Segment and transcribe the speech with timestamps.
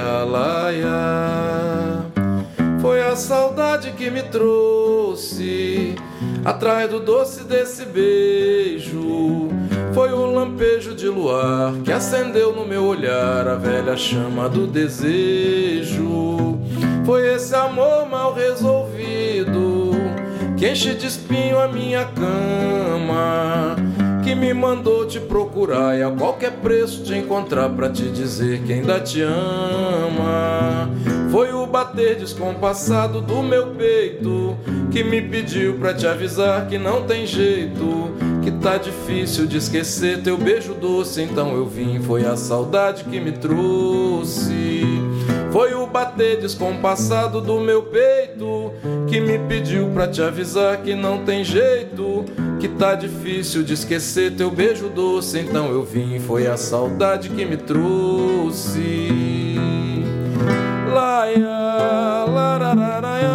[0.00, 2.04] laia, laia.
[2.80, 5.94] Foi a saudade que me trouxe
[6.44, 9.48] atrás do doce desse beijo.
[9.92, 16.58] Foi o lampejo de luar que acendeu no meu olhar a velha chama do desejo.
[17.04, 19.90] Foi esse amor mal resolvido
[20.56, 23.49] que enche de espinho a minha cama.
[24.40, 28.98] Me mandou te procurar e a qualquer preço te encontrar pra te dizer que ainda
[28.98, 30.88] te ama.
[31.30, 34.56] Foi o bater descompassado do meu peito
[34.90, 38.10] que me pediu pra te avisar que não tem jeito,
[38.42, 41.20] que tá difícil de esquecer teu beijo doce.
[41.20, 44.86] Então eu vim, foi a saudade que me trouxe.
[45.52, 48.72] Foi o bater descompassado do meu peito
[49.08, 52.24] que me pediu pra te avisar que não tem jeito,
[52.60, 55.40] que tá difícil de esquecer teu beijo doce.
[55.40, 59.08] Então eu vim, foi a saudade que me trouxe.
[60.92, 63.28] Laia, larararaia,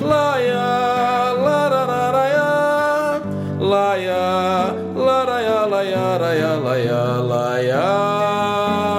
[0.00, 3.22] laia, larararaia,
[3.60, 7.46] laia, laraia, laia, laia, laia, laia.
[7.76, 8.95] Laia,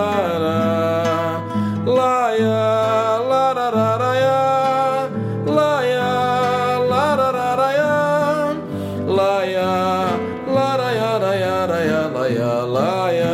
[12.38, 13.28] laia, laia.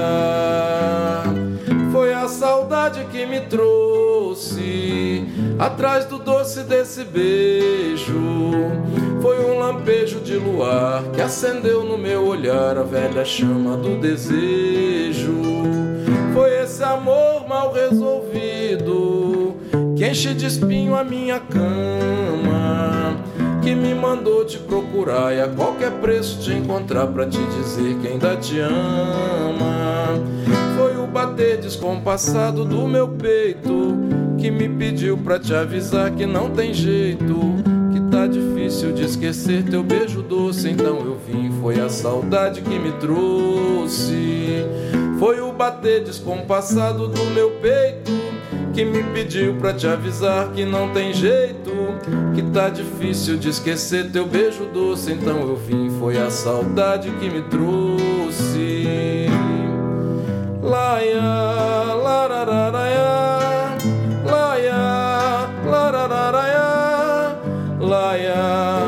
[1.92, 5.26] Foi a saudade que me trouxe
[5.60, 8.52] atrás do doce desse beijo.
[9.22, 15.42] Foi um lampejo de luar que acendeu no meu olhar a velha chama do desejo.
[16.34, 19.56] Foi esse amor mal resolvido
[19.96, 22.23] que enche de espinho a minha cama.
[23.64, 28.10] Que me mandou te procurar e a qualquer preço te encontrar pra te dizer que
[28.10, 30.20] ainda te ama.
[30.78, 33.96] Foi o bater descompassado do meu peito
[34.38, 37.40] que me pediu pra te avisar que não tem jeito,
[37.94, 40.70] que tá difícil de esquecer teu beijo doce.
[40.70, 44.66] Então eu vim, foi a saudade que me trouxe.
[45.18, 48.03] Foi o bater descompassado do meu peito
[48.74, 51.72] que me pediu pra te avisar que não tem jeito,
[52.34, 55.12] que tá difícil de esquecer teu beijo doce.
[55.12, 59.28] Então eu vim, foi a saudade que me trouxe.
[60.62, 61.22] Laia,
[61.94, 63.78] larararaia,
[64.26, 67.38] laia, larararaia,
[67.80, 68.83] laia.